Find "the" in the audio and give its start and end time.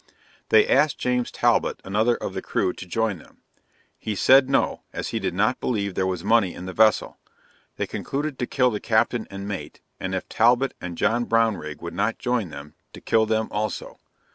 2.33-2.41, 6.65-6.73, 8.71-8.79